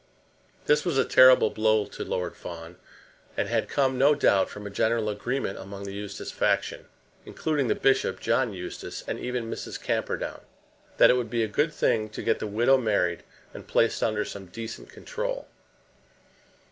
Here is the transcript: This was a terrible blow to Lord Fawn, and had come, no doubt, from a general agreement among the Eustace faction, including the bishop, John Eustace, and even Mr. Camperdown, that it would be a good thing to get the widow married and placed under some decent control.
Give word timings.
This 0.65 0.83
was 0.83 0.97
a 0.97 1.05
terrible 1.05 1.51
blow 1.51 1.85
to 1.85 2.03
Lord 2.03 2.35
Fawn, 2.35 2.77
and 3.37 3.47
had 3.47 3.69
come, 3.69 3.99
no 3.99 4.15
doubt, 4.15 4.49
from 4.49 4.65
a 4.65 4.71
general 4.71 5.09
agreement 5.09 5.59
among 5.59 5.83
the 5.83 5.93
Eustace 5.93 6.31
faction, 6.31 6.87
including 7.23 7.67
the 7.67 7.75
bishop, 7.75 8.19
John 8.19 8.51
Eustace, 8.51 9.03
and 9.07 9.19
even 9.19 9.47
Mr. 9.51 9.79
Camperdown, 9.79 10.41
that 10.97 11.11
it 11.11 11.17
would 11.17 11.29
be 11.29 11.43
a 11.43 11.47
good 11.47 11.71
thing 11.71 12.09
to 12.09 12.23
get 12.23 12.39
the 12.39 12.47
widow 12.47 12.79
married 12.79 13.21
and 13.53 13.67
placed 13.67 14.01
under 14.01 14.25
some 14.25 14.47
decent 14.47 14.89
control. 14.89 15.47